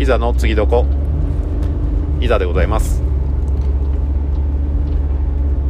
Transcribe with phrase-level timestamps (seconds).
[0.00, 0.86] いざの次どこ？
[2.22, 3.02] いざでございます。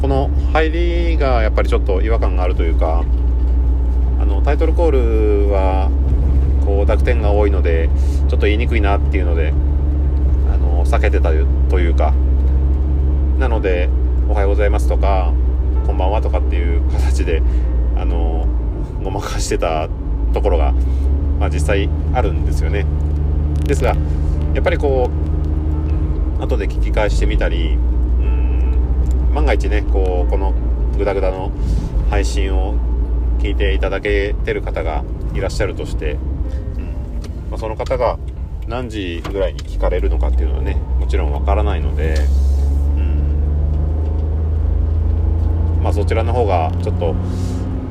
[0.01, 3.05] この入りがやっぱりちょっと違和感があるというか
[4.21, 5.91] あのタイトルコールは
[6.65, 7.91] こう濁点が多いので
[8.29, 9.53] ちょっと言いにくいなっていうので
[10.49, 11.31] あの避けてた
[11.69, 12.15] というか
[13.41, 13.89] なので
[14.31, 15.33] 「おはようございます」とか
[15.89, 17.43] 「こんばんは」とかっていう形で
[17.97, 18.47] あの
[19.03, 19.89] ごまかしてた
[20.33, 20.73] ところが、
[21.41, 22.87] まあ、実際あるんですよね。
[23.71, 23.95] ですが
[24.53, 25.09] やっぱりこ
[26.41, 27.79] う後で聞き返してみたり
[29.33, 30.53] 万が一ねこうこの
[30.99, 31.53] グダグダの
[32.11, 32.75] 配信を
[33.39, 36.19] 聞いていただけてる方がいらっしゃるとして、うん
[37.49, 38.19] まあ、その方が
[38.67, 42.17] 何時ぐらいに聞かれるのかっていうのはねもちろんわからないので、
[42.97, 43.39] うん
[45.81, 47.15] まあ、そちらの方がちょっと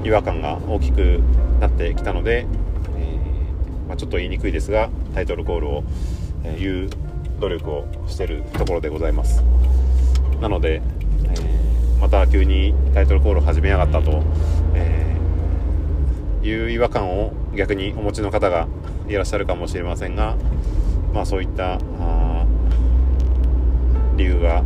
[0.03, 1.21] 違和感が大きく
[1.61, 2.47] なってきたので、
[3.99, 5.83] ちょっと言いにくいですがタイトルコールを
[6.57, 6.89] 言う
[7.39, 9.43] 努力をしてるところでございます
[10.39, 10.81] なので
[11.99, 14.23] また急にタイトルコールを始めやがったと、
[14.73, 18.67] えー、いう違和感を逆にお持ちの方が
[19.09, 20.37] いらっしゃるかもしれませんが、
[21.13, 21.77] まあ、そういった
[24.15, 24.63] 理由が、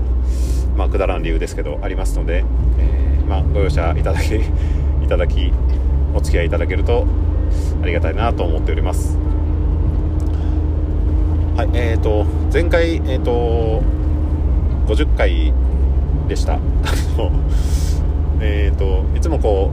[0.78, 2.46] まあ、くだらん理由ですけどありますので、
[2.78, 5.52] えー、まあ、ご容赦いただきいただき
[6.14, 7.08] お付き合いいただけると
[7.82, 9.23] ありがたいなと思っております。
[11.64, 13.82] はい、えーと、前回、えーと、
[14.86, 15.54] 50回
[16.28, 16.60] でした。
[18.42, 19.72] えっといつもこ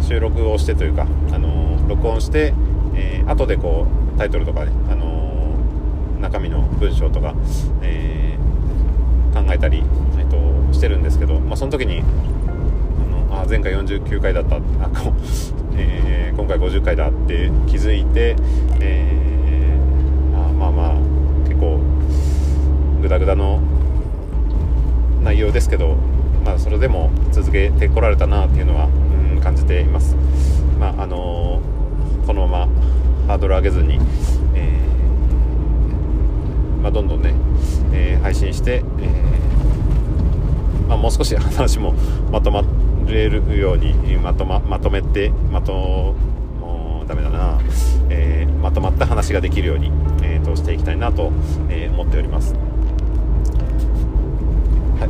[0.00, 2.54] う収録をしてというか、あの録音して、
[2.94, 5.56] えー、後でこうタイトルとかね、あの
[6.20, 7.34] 中身の文章とか、
[7.82, 8.38] え、
[9.34, 9.82] 考えたり、
[10.20, 12.04] えーと、してるんですけど、まあ、その時に
[13.32, 14.54] あのあ前回49回だった。
[14.54, 15.12] あこ、
[15.76, 18.36] え、今回50回だって気づいて、
[18.78, 19.29] えー、
[20.60, 20.94] まあまあ
[21.48, 21.80] 結構
[23.00, 23.60] グダグダの
[25.22, 25.96] 内容ですけど、
[26.44, 30.14] まあ、それでも続けてこられたなっていうのは、うん、感じています。
[30.78, 32.72] まああのー、このまま
[33.26, 33.98] ハードル上げずに、
[34.54, 37.32] えー、まあ、どんどんね、
[37.92, 39.30] えー、配信して、え
[40.88, 41.94] まあ、もう少し話も
[42.30, 42.62] まとま
[43.06, 46.14] れるようにまとままとめてまと
[47.10, 47.58] もうダメだな、
[48.08, 49.90] えまとまった話ができるように、
[50.22, 51.32] えー、としていきたいなと、
[51.68, 52.54] え思っております。
[52.54, 52.60] は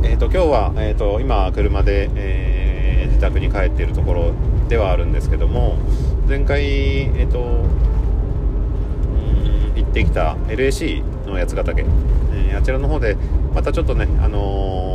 [0.03, 4.33] えーと、今日は、えーと、今車で、えー、自宅に帰っているところ
[4.69, 5.75] ではあるんですけども
[6.29, 7.65] 前回、えーと、
[9.75, 13.17] 行ってきた LAC の八ヶ岳、えー、あちらの方で
[13.53, 14.90] またちょっとね、あのー、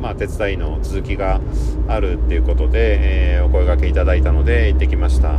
[0.00, 1.40] まあ、手伝いの続きが
[1.88, 5.38] あるっていうことで、えー、お声がけいただいたので行ってきました。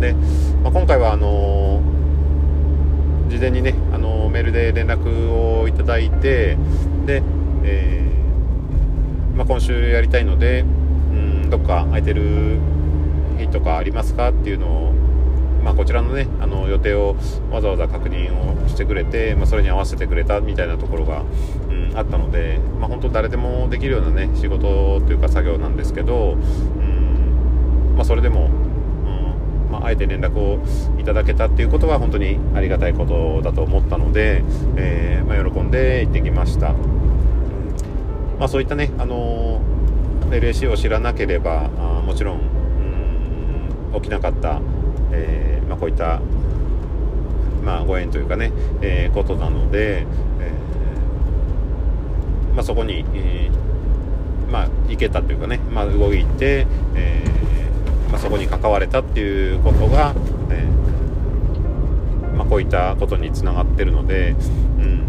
[0.00, 0.14] で、
[0.62, 1.96] まあ、今回はあのー
[3.28, 6.56] 事前にね、あのメールで連絡をいただいて
[7.06, 7.22] で、
[7.64, 8.08] え、
[9.34, 12.58] まあ、今週やりたいので、うん、どっか空いてる
[13.36, 14.94] 日とかありますかっていうのを、
[15.66, 17.16] まあ、こちらのねあの予定を
[17.50, 18.32] わざわざ確認
[18.64, 21.22] をしてくれて、まあ、それに合わせてくれたみたいなところが、
[21.68, 30.60] うん、あったので、まあ、本当誰でもできるようなね仕事というか作業なんですけど、うんまあ、それでもうんまあ、あえて連絡を
[31.00, 34.44] いただけたっていうことは本当にありがたいことだと思ったので、
[34.76, 36.74] えー、まあ、喜んで行ってきました、
[38.38, 39.60] まあ、そういったね、あの
[40.30, 42.56] LAC を知らなければあもちろん
[43.94, 44.60] 起きなかった、
[45.12, 46.20] えー、こういった、
[47.64, 50.06] まあ、ご縁というかね、えー、ことなので、
[50.40, 50.52] え
[52.54, 53.50] まそこに、え
[54.50, 57.22] まあ、行けたというかね、まあ、動いて、え
[58.10, 60.14] まあ、そこに関われたっていうことが、
[60.50, 60.64] え、
[62.36, 64.36] まあ、こういったことにつながってるので、
[64.78, 65.06] うん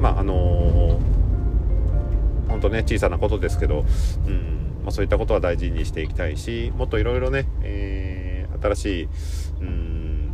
[0.00, 3.84] まああのー、本当ね小さなことですけど、
[4.26, 7.97] うんまあ、そういったことは大事にしていきたいしもっといろいろね、えー、
[8.60, 9.08] 新しい、
[9.60, 10.32] うん、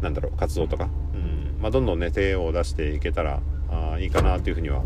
[0.00, 3.40] なんだろう活動とか、うんまあ、どんどんね手を出していけたら
[3.70, 4.82] あいいかなというふうには、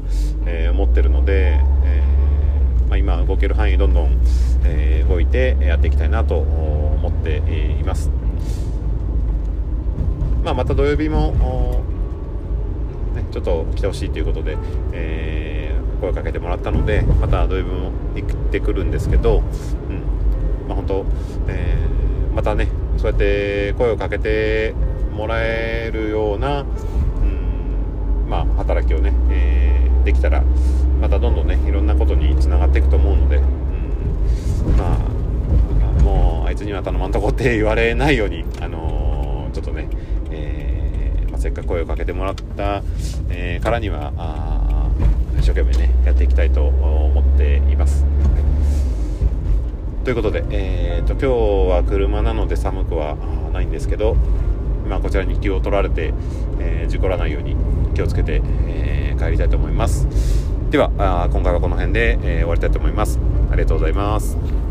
[0.47, 2.03] えー、思ってるので、え
[2.89, 4.21] まあ、今動ける範囲どんどん、
[4.65, 8.11] えー、動いてやっていきたいなと思っています、
[10.43, 11.83] まあ、また土曜日も、
[13.15, 14.59] ね、ちょっと来てほしいということで、
[14.93, 19.43] えー、声かけてもらったのでまた土曜日も行ってくるんですけど、
[19.89, 20.13] うん
[20.66, 21.06] まあ、本当、
[21.49, 24.75] えー、またねそうやって声をかけて
[25.12, 30.43] もらえるような、うんまあ、働きをね、えー、できたら
[31.00, 39.88] またどんどんねいろんなことにつながっていくと思うので、うん、まあもうあいつには頼まんとこって言われないように、あのちょっとね、
[40.31, 42.82] えー、まあ、せっかく声をかけてもらった、
[43.31, 44.90] えからにはあ
[45.38, 48.05] 一生懸命ねやっていきたいと思っています。
[50.05, 53.17] ということで、えーと、今日は車なので寒くは
[53.55, 54.17] ないんですけど、
[54.87, 56.12] まあ、こちらに気を取られて、
[56.61, 57.56] えー、事故らないように
[57.95, 60.06] 気をつけて、えー、帰りたいと思います。
[60.71, 63.19] ではあ今回はこの辺で、えー、終わりたいと思います。
[63.51, 64.63] ありがとうございます。